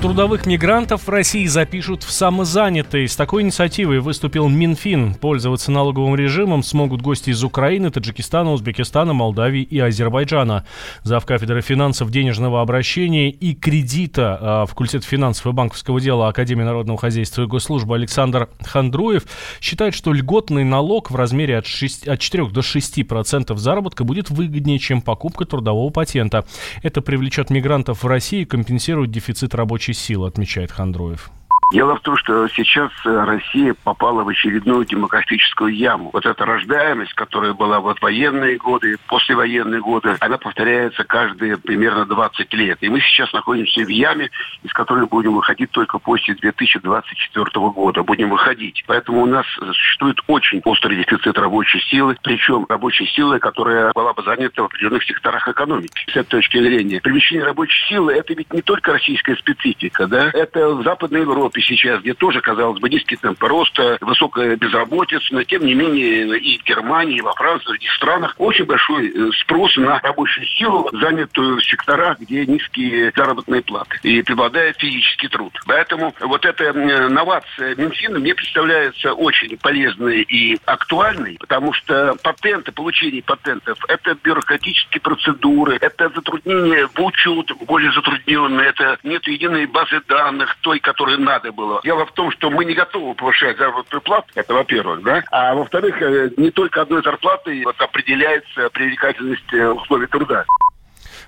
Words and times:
Трудовых 0.00 0.46
мигрантов 0.46 1.08
в 1.08 1.10
России 1.10 1.44
запишут 1.46 2.04
в 2.04 2.12
самозанятые. 2.12 3.08
С 3.08 3.16
такой 3.16 3.42
инициативой 3.42 3.98
выступил 3.98 4.48
Минфин. 4.48 5.14
Пользоваться 5.14 5.72
налоговым 5.72 6.14
режимом 6.14 6.62
смогут 6.62 7.02
гости 7.02 7.30
из 7.30 7.42
Украины, 7.42 7.90
Таджикистана, 7.90 8.52
Узбекистана, 8.52 9.12
Молдавии 9.12 9.62
и 9.62 9.80
Азербайджана. 9.80 10.64
Зав. 11.02 11.26
кафедры 11.26 11.62
финансов, 11.62 12.12
денежного 12.12 12.62
обращения 12.62 13.28
и 13.28 13.56
кредита 13.56 14.66
факультет 14.68 15.02
финансов 15.02 15.48
и 15.48 15.50
банковского 15.50 16.00
дела 16.00 16.28
Академии 16.28 16.62
народного 16.62 16.96
хозяйства 16.96 17.42
и 17.42 17.46
госслужбы 17.46 17.96
Александр 17.96 18.48
Хандруев 18.62 19.24
считает, 19.60 19.94
что 19.94 20.12
льготный 20.12 20.62
налог 20.62 21.10
в 21.10 21.16
размере 21.16 21.58
от, 21.58 21.66
6, 21.66 22.06
от 22.06 22.20
4 22.20 22.46
до 22.50 22.62
6 22.62 23.04
процентов 23.08 23.58
заработка 23.58 24.04
будет 24.04 24.30
выгоднее, 24.30 24.78
чем 24.78 25.02
покупка 25.02 25.44
трудового 25.44 25.90
патента. 25.90 26.44
Это 26.84 27.00
привлечет 27.02 27.50
мигрантов 27.50 28.04
в 28.04 28.06
Россию 28.06 28.42
и 28.42 28.44
компенсирует 28.44 29.10
дефицит 29.10 29.56
рабочей 29.56 29.87
силы, 29.92 30.28
отмечает 30.28 30.70
Хандроев. 30.72 31.30
Дело 31.70 31.96
в 31.96 32.00
том, 32.00 32.16
что 32.16 32.48
сейчас 32.48 32.90
э, 33.04 33.10
Россия 33.10 33.74
попала 33.84 34.24
в 34.24 34.28
очередную 34.28 34.86
демографическую 34.86 35.74
яму. 35.74 36.08
Вот 36.14 36.24
эта 36.24 36.46
рождаемость, 36.46 37.12
которая 37.12 37.52
была 37.52 37.80
вот 37.80 38.00
военные 38.00 38.56
годы, 38.56 38.96
послевоенные 39.06 39.82
годы, 39.82 40.16
она 40.18 40.38
повторяется 40.38 41.04
каждые 41.04 41.58
примерно 41.58 42.06
20 42.06 42.54
лет. 42.54 42.78
И 42.80 42.88
мы 42.88 43.00
сейчас 43.00 43.30
находимся 43.34 43.82
в 43.82 43.88
яме, 43.88 44.30
из 44.62 44.72
которой 44.72 45.06
будем 45.06 45.34
выходить 45.34 45.70
только 45.70 45.98
после 45.98 46.34
2024 46.36 47.44
года. 47.68 48.02
Будем 48.02 48.30
выходить. 48.30 48.82
Поэтому 48.86 49.22
у 49.22 49.26
нас 49.26 49.44
существует 49.58 50.16
очень 50.26 50.62
острый 50.64 50.96
дефицит 50.96 51.36
рабочей 51.36 51.80
силы, 51.80 52.16
причем 52.22 52.64
рабочей 52.66 53.06
силы, 53.08 53.40
которая 53.40 53.92
была 53.92 54.14
бы 54.14 54.22
занята 54.22 54.62
в 54.62 54.66
определенных 54.66 55.04
секторах 55.04 55.46
экономики. 55.46 55.92
С 56.06 56.16
этой 56.16 56.30
точки 56.30 56.56
зрения, 56.56 57.02
привлечение 57.02 57.44
рабочей 57.44 57.86
силы– 57.88 58.12
это 58.14 58.32
ведь 58.32 58.50
не 58.54 58.62
только 58.62 58.94
российская 58.94 59.36
специфика, 59.36 60.06
да? 60.06 60.30
Это 60.32 60.70
в 60.70 60.82
Западной 60.82 61.20
Европе 61.20 61.57
Европе 61.58 61.62
сейчас, 61.62 62.00
где 62.00 62.14
тоже, 62.14 62.40
казалось 62.40 62.80
бы, 62.80 62.88
низкий 62.88 63.16
темп 63.16 63.42
роста, 63.42 63.98
высокая 64.00 64.56
безработица, 64.56 65.26
но 65.30 65.42
тем 65.44 65.64
не 65.64 65.74
менее 65.74 66.38
и 66.38 66.58
в 66.58 66.64
Германии, 66.64 67.18
и 67.18 67.22
во 67.22 67.32
Франции, 67.34 67.64
в 67.64 67.68
других 67.68 67.92
странах 67.92 68.34
очень 68.38 68.64
большой 68.64 69.08
э, 69.08 69.30
спрос 69.40 69.76
на 69.76 69.98
рабочую 70.00 70.46
силу, 70.46 70.88
занятую 70.92 71.56
в 71.56 71.64
секторах, 71.64 72.18
где 72.20 72.46
низкие 72.46 73.12
заработные 73.14 73.62
платы 73.62 73.98
и 74.02 74.22
преобладает 74.22 74.78
физический 74.78 75.28
труд. 75.28 75.52
Поэтому 75.66 76.14
вот 76.20 76.44
эта 76.44 76.72
новация 76.72 77.74
Минфина 77.76 78.18
мне 78.18 78.34
представляется 78.34 79.12
очень 79.12 79.56
полезной 79.58 80.22
и 80.22 80.58
актуальной, 80.64 81.36
потому 81.40 81.72
что 81.72 82.16
патенты, 82.22 82.72
получение 82.72 83.22
патентов, 83.22 83.78
это 83.88 84.14
бюрократические 84.14 85.00
процедуры, 85.00 85.78
это 85.80 86.08
затруднение 86.14 86.86
в 86.86 87.00
учет 87.00 87.52
более 87.66 87.92
затрудненное, 87.92 88.66
это 88.66 88.98
нет 89.02 89.26
единой 89.26 89.66
базы 89.66 90.00
данных, 90.08 90.56
той, 90.60 90.78
которой 90.80 91.18
надо 91.18 91.47
надо 91.48 91.52
было. 91.52 91.80
Дело 91.82 92.06
в 92.06 92.12
том, 92.12 92.30
что 92.30 92.50
мы 92.50 92.64
не 92.64 92.74
готовы 92.74 93.14
повышать 93.14 93.56
заработную 93.58 94.00
плату, 94.02 94.26
это 94.34 94.54
во-первых, 94.54 95.02
да, 95.02 95.22
а 95.30 95.54
во-вторых, 95.54 96.00
э, 96.00 96.30
не 96.36 96.50
только 96.50 96.82
одной 96.82 97.02
зарплатой 97.02 97.64
вот, 97.64 97.76
определяется 97.80 98.68
привлекательность 98.70 99.52
э, 99.52 99.68
условий 99.68 100.06
труда. 100.06 100.44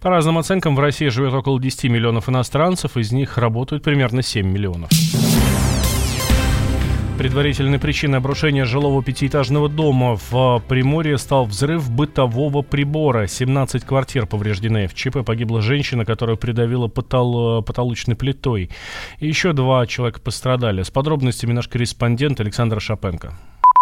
По 0.00 0.10
разным 0.10 0.38
оценкам, 0.38 0.76
в 0.76 0.80
России 0.80 1.08
живет 1.08 1.32
около 1.32 1.60
10 1.60 1.84
миллионов 1.84 2.28
иностранцев, 2.28 2.96
из 2.96 3.12
них 3.12 3.38
работают 3.38 3.82
примерно 3.82 4.22
7 4.22 4.46
миллионов. 4.46 4.90
Предварительной 7.18 7.78
причиной 7.78 8.18
обрушения 8.18 8.64
жилого 8.64 9.00
пятиэтажного 9.00 9.68
дома 9.68 10.18
в 10.30 10.60
Приморье 10.68 11.16
стал 11.16 11.44
взрыв 11.44 11.88
бытового 11.88 12.62
прибора. 12.62 13.28
17 13.28 13.84
квартир 13.84 14.26
повреждены. 14.26 14.88
В 14.88 14.94
ЧП 14.94 15.24
погибла 15.24 15.62
женщина, 15.62 16.04
которая 16.04 16.34
придавила 16.34 16.88
потол 16.88 17.62
потолочной 17.62 18.16
плитой. 18.16 18.70
И 19.20 19.28
еще 19.28 19.52
два 19.52 19.86
человека 19.86 20.20
пострадали. 20.20 20.82
С 20.82 20.90
подробностями 20.90 21.52
наш 21.52 21.68
корреспондент 21.68 22.40
Александр 22.40 22.80
Шапенко. 22.80 23.32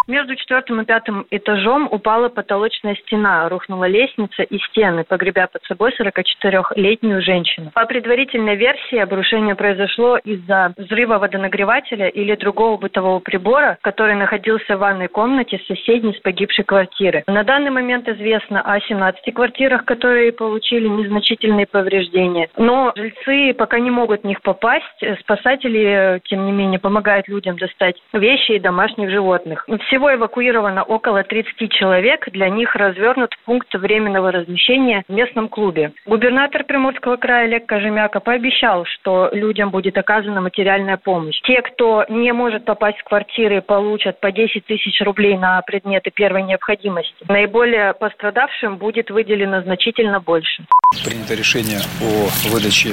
Между 0.07 0.35
четвертым 0.35 0.81
и 0.81 0.85
пятым 0.85 1.27
этажом 1.31 1.89
упала 1.91 2.29
потолочная 2.29 2.97
стена, 2.97 3.49
рухнула 3.49 3.85
лестница 3.85 4.43
и 4.43 4.59
стены, 4.59 5.05
погребя 5.05 5.47
под 5.47 5.63
собой 5.65 5.95
44-летнюю 5.99 7.23
женщину. 7.23 7.71
По 7.73 7.87
предварительной 7.87 8.57
версии, 8.57 8.99
обрушение 8.99 9.55
произошло 9.55 10.19
из-за 10.19 10.75
взрыва 10.77 11.19
водонагревателя 11.19 12.09
или 12.09 12.35
другого 12.35 12.79
бытового 12.79 13.21
прибора, 13.21 13.79
который 13.83 14.17
находился 14.17 14.77
в 14.77 14.81
ванной 14.81 15.09
комнате 15.09 15.61
соседней 15.69 16.15
с 16.15 16.21
погибшей 16.21 16.65
квартиры. 16.65 17.23
На 17.27 17.45
данный 17.45 17.71
момент 17.71 18.09
известно 18.09 18.61
о 18.61 18.81
17 18.81 19.33
квартирах, 19.33 19.85
которые 19.85 20.33
получили 20.33 20.89
незначительные 20.89 21.67
повреждения. 21.67 22.49
Но 22.57 22.93
жильцы 22.97 23.55
пока 23.55 23.79
не 23.79 23.91
могут 23.91 24.23
в 24.23 24.27
них 24.27 24.43
попасть. 24.43 24.83
Спасатели, 25.21 26.21
тем 26.25 26.47
не 26.47 26.53
менее, 26.53 26.81
помогают 26.81 27.29
людям 27.29 27.57
достать 27.57 27.97
вещи 28.13 28.53
и 28.53 28.59
домашних 28.59 29.11
животных. 29.11 29.65
Всего 29.93 30.15
эвакуировано 30.15 30.85
около 30.85 31.23
30 31.23 31.71
человек. 31.71 32.27
Для 32.33 32.49
них 32.49 32.75
развернут 32.75 33.37
пункт 33.45 33.75
временного 33.75 34.33
размещения 34.33 35.05
в 35.07 35.13
местном 35.13 35.51
клубе. 35.51 35.93
Губернатор 36.07 36.65
Приморского 36.65 37.17
края 37.17 37.45
Олег 37.45 37.67
Кожемяка 37.67 38.21
пообещал, 38.21 38.87
что 38.87 39.29
людям 39.33 39.69
будет 39.69 39.99
оказана 39.99 40.41
материальная 40.41 40.97
помощь. 40.97 41.39
Те, 41.43 41.61
кто 41.61 42.07
не 42.09 42.33
может 42.33 42.65
попасть 42.65 43.01
в 43.01 43.05
квартиры, 43.05 43.61
получат 43.61 44.19
по 44.19 44.33
10 44.33 44.65
тысяч 44.65 44.99
рублей 45.03 45.37
на 45.37 45.61
предметы 45.61 46.11
первой 46.11 46.45
необходимости. 46.45 47.13
Наиболее 47.29 47.93
пострадавшим 47.93 48.79
будет 48.79 49.11
выделено 49.11 49.61
значительно 49.61 50.21
больше. 50.21 50.65
Принято 51.05 51.35
решение 51.35 51.81
о 52.01 52.29
выдаче 52.49 52.91
э, 52.91 52.93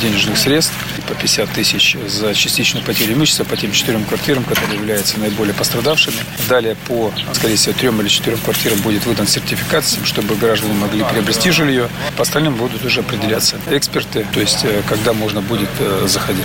денежных 0.00 0.38
средств 0.38 0.76
по 1.06 1.14
50 1.14 1.48
тысяч 1.50 1.92
за 1.92 2.34
частичную 2.34 2.86
потерю 2.86 3.14
имущества 3.14 3.44
по 3.44 3.56
тем 3.56 3.72
четырем 3.72 4.04
квартирам, 4.04 4.44
которые 4.44 4.78
являются 4.78 5.20
наиболее 5.20 5.54
пострадавшими. 5.54 6.37
Далее 6.48 6.76
по, 6.86 7.12
скорее 7.32 7.56
всего, 7.56 7.74
трем 7.74 8.00
или 8.00 8.08
четырем 8.08 8.38
квартирам 8.38 8.78
будет 8.80 9.06
выдан 9.06 9.26
сертификат, 9.26 9.84
чтобы 10.04 10.34
граждане 10.36 10.74
могли 10.74 11.04
приобрести 11.04 11.50
жилье. 11.50 11.88
По 12.16 12.22
остальным 12.22 12.54
будут 12.54 12.84
уже 12.84 13.00
определяться 13.00 13.56
эксперты, 13.70 14.26
то 14.32 14.40
есть 14.40 14.64
э, 14.64 14.82
когда 14.88 15.12
можно 15.12 15.40
будет 15.40 15.68
э, 15.80 16.06
заходить. 16.06 16.44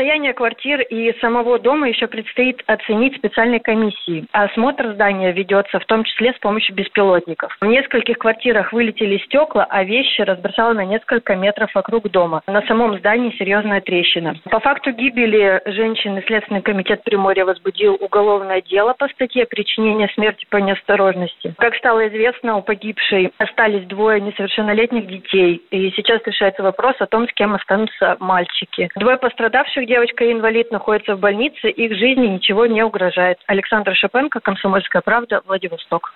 Состояние 0.00 0.32
квартир 0.32 0.80
и 0.80 1.12
самого 1.20 1.58
дома 1.58 1.86
еще 1.86 2.06
предстоит 2.06 2.62
оценить 2.66 3.16
специальной 3.16 3.60
комиссии. 3.60 4.24
Осмотр 4.32 4.94
здания 4.94 5.30
ведется 5.30 5.78
в 5.78 5.84
том 5.84 6.04
числе 6.04 6.32
с 6.32 6.38
помощью 6.38 6.74
беспилотников. 6.74 7.54
В 7.60 7.66
нескольких 7.66 8.16
квартирах 8.16 8.72
вылетели 8.72 9.18
стекла, 9.18 9.66
а 9.68 9.84
вещи 9.84 10.22
разбросало 10.22 10.72
на 10.72 10.86
несколько 10.86 11.36
метров 11.36 11.74
вокруг 11.74 12.10
дома. 12.10 12.40
На 12.46 12.62
самом 12.62 12.96
здании 12.96 13.36
серьезная 13.36 13.82
трещина. 13.82 14.36
По 14.50 14.58
факту 14.60 14.92
гибели 14.92 15.60
женщины 15.66 16.24
Следственный 16.26 16.62
комитет 16.62 17.04
Приморья 17.04 17.44
возбудил 17.44 17.98
уголовное 18.00 18.62
дело 18.62 18.94
по 18.94 19.06
статье 19.08 19.44
причинения 19.44 20.08
смерти 20.14 20.46
по 20.48 20.56
неосторожности. 20.56 21.52
Как 21.58 21.76
стало 21.76 22.08
известно, 22.08 22.56
у 22.56 22.62
погибшей 22.62 23.34
остались 23.36 23.86
двое 23.86 24.18
несовершеннолетних 24.22 25.06
детей. 25.06 25.60
И 25.70 25.90
сейчас 25.90 26.22
решается 26.24 26.62
вопрос 26.62 26.94
о 27.00 27.06
том, 27.06 27.28
с 27.28 27.32
кем 27.34 27.52
останутся 27.52 28.16
мальчики. 28.18 28.88
Двое 28.96 29.18
пострадавших 29.18 29.89
Пострадавших 29.90 29.96
девочка 29.96 30.24
и 30.24 30.32
инвалид 30.32 30.70
находится 30.70 31.16
в 31.16 31.20
больнице, 31.20 31.68
их 31.68 31.96
жизни 31.96 32.26
ничего 32.26 32.66
не 32.66 32.82
угрожает. 32.82 33.38
Александр 33.46 33.94
Шапенко, 33.94 34.40
Комсомольская 34.40 35.02
правда, 35.02 35.42
Владивосток. 35.46 36.14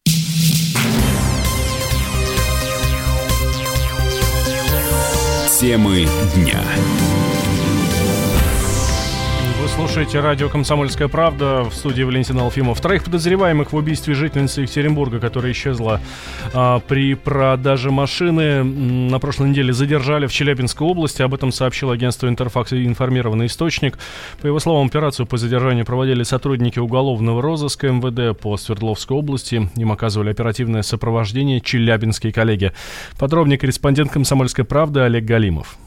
Темы 5.61 6.07
дня. 6.35 6.61
Вы 9.65 9.71
слушаете 9.71 10.21
радио 10.21 10.51
«Комсомольская 10.51 11.09
правда» 11.09 11.63
в 11.63 11.73
студии 11.73 12.03
Валентина 12.03 12.43
Алфимов. 12.43 12.77
Вторых 12.77 13.03
подозреваемых 13.03 13.73
в 13.73 13.77
убийстве 13.77 14.13
жительницы 14.13 14.61
Екатеринбурга, 14.61 15.21
которая 15.21 15.53
исчезла 15.53 16.03
а, 16.53 16.81
при 16.81 17.15
продаже 17.15 17.91
машины, 17.91 18.63
на 18.63 19.19
прошлой 19.19 19.49
неделе 19.49 19.73
задержали 19.73 20.27
в 20.27 20.33
Челябинской 20.35 20.87
области. 20.87 21.23
Об 21.23 21.33
этом 21.33 21.51
сообщил 21.51 21.91
агентство 21.91 22.29
«Интерфакс» 22.29 22.75
и 22.75 22.85
информированный 22.85 23.47
источник. 23.47 23.99
По 24.43 24.47
его 24.47 24.61
словам, 24.61 24.89
операцию 24.89 25.25
по 25.25 25.39
задержанию 25.39 25.87
проводили 25.87 26.25
сотрудники 26.25 26.79
уголовного 26.79 27.41
розыска 27.41 27.91
МВД 27.91 28.39
по 28.39 28.59
Свердловской 28.59 29.17
области. 29.17 29.71
Им 29.77 29.93
оказывали 29.93 30.29
оперативное 30.29 30.83
сопровождение 30.83 31.63
челябинские 31.63 32.35
коллеги. 32.35 32.73
Подробнее 33.19 33.57
корреспондент 33.57 34.13
«Комсомольской 34.13 34.67
правды» 34.67 35.01
Олег 35.01 35.25
Галимов. 35.25 35.79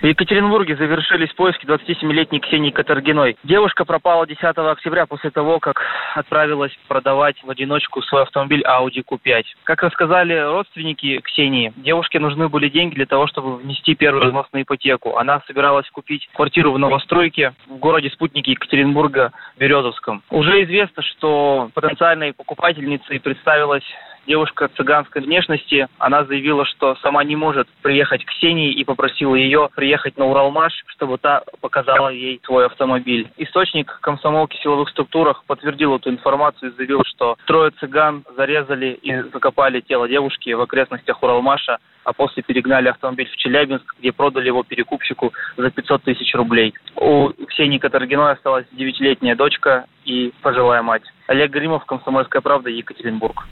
В 0.00 0.04
Екатеринбурге 0.04 0.76
завершились 0.76 1.32
поиски 1.32 1.64
27-летней 1.64 2.40
Ксении 2.40 2.70
Катаргиной. 2.70 3.38
Девушка 3.44 3.86
пропала 3.86 4.26
10 4.26 4.44
октября 4.44 5.06
после 5.06 5.30
того, 5.30 5.58
как 5.58 5.80
отправилась 6.14 6.76
продавать 6.86 7.42
в 7.42 7.48
одиночку 7.48 8.02
свой 8.02 8.22
автомобиль 8.22 8.62
Audi 8.62 9.02
Q5. 9.02 9.44
Как 9.64 9.82
рассказали 9.82 10.38
родственники 10.38 11.18
Ксении, 11.20 11.72
девушке 11.76 12.18
нужны 12.18 12.50
были 12.50 12.68
деньги 12.68 12.94
для 12.94 13.06
того, 13.06 13.26
чтобы 13.26 13.56
внести 13.56 13.94
первый 13.94 14.26
взнос 14.26 14.46
на 14.52 14.62
ипотеку. 14.62 15.16
Она 15.16 15.40
собиралась 15.46 15.88
купить 15.90 16.28
квартиру 16.34 16.72
в 16.72 16.78
новостройке 16.78 17.54
в 17.66 17.76
городе 17.78 18.10
спутнике 18.10 18.52
Екатеринбурга 18.52 19.32
Березовском. 19.58 20.22
Уже 20.30 20.62
известно, 20.64 21.02
что 21.02 21.70
потенциальной 21.72 22.34
покупательницей 22.34 23.18
представилась 23.18 23.84
Девушка 24.26 24.68
цыганской 24.76 25.22
внешности, 25.22 25.86
она 25.98 26.24
заявила, 26.24 26.64
что 26.64 26.96
сама 26.96 27.22
не 27.22 27.36
может 27.36 27.68
приехать 27.82 28.24
к 28.24 28.30
Ксении 28.30 28.72
и 28.72 28.84
попросила 28.84 29.36
ее 29.36 29.68
приехать 29.74 30.16
на 30.18 30.26
Уралмаш, 30.26 30.72
чтобы 30.88 31.16
та 31.18 31.42
показала 31.60 32.08
ей 32.08 32.40
свой 32.44 32.66
автомобиль. 32.66 33.28
Источник 33.36 33.98
комсомолки 34.00 34.56
в 34.56 34.62
силовых 34.62 34.88
структурах 34.88 35.44
подтвердил 35.46 35.94
эту 35.94 36.10
информацию 36.10 36.72
и 36.72 36.74
заявил, 36.74 37.02
что 37.04 37.36
трое 37.46 37.70
цыган 37.78 38.24
зарезали 38.36 38.98
и 39.00 39.16
закопали 39.32 39.80
тело 39.80 40.08
девушки 40.08 40.50
в 40.50 40.60
окрестностях 40.60 41.22
Уралмаша, 41.22 41.78
а 42.02 42.12
после 42.12 42.42
перегнали 42.42 42.88
автомобиль 42.88 43.28
в 43.28 43.36
Челябинск, 43.36 43.94
где 43.98 44.12
продали 44.12 44.48
его 44.48 44.64
перекупщику 44.64 45.32
за 45.56 45.70
500 45.70 46.02
тысяч 46.02 46.34
рублей. 46.34 46.74
У 46.96 47.30
Ксении 47.46 47.78
Катаргиной 47.78 48.32
осталась 48.32 48.66
девятилетняя 48.72 49.36
дочка 49.36 49.86
и 50.04 50.32
пожилая 50.42 50.82
мать. 50.82 51.02
Олег 51.28 51.52
Гримов, 51.52 51.84
Комсомольская 51.84 52.42
правда, 52.42 52.70
Екатеринбург. 52.70 53.46